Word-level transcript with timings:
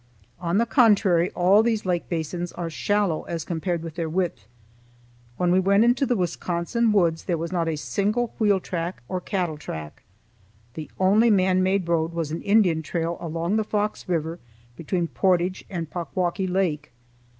On 0.39 0.57
the 0.57 0.65
contrary, 0.65 1.29
all 1.35 1.61
these 1.61 1.85
lake 1.85 2.09
basins 2.09 2.51
are 2.53 2.71
shallow 2.71 3.21
as 3.25 3.45
compared 3.45 3.83
with 3.83 3.93
their 3.93 4.09
width. 4.09 4.47
When 5.37 5.51
we 5.51 5.59
went 5.59 5.83
into 5.83 6.07
the 6.07 6.15
Wisconsin 6.15 6.91
woods 6.91 7.25
there 7.25 7.37
was 7.37 7.51
not 7.51 7.67
a 7.67 7.75
single 7.75 8.33
wheel 8.39 8.59
track 8.59 9.03
or 9.07 9.21
cattle 9.21 9.59
track. 9.59 10.01
The 10.73 10.89
only 10.99 11.29
man 11.29 11.61
made 11.61 11.87
road 11.87 12.13
was 12.13 12.31
an 12.31 12.41
Indian 12.41 12.81
trail 12.81 13.15
along 13.19 13.57
the 13.57 13.63
Fox 13.63 14.09
River 14.09 14.39
between 14.75 15.05
Portage 15.07 15.65
and 15.69 15.87
Packwauckee 15.87 16.47
Lake. 16.49 16.91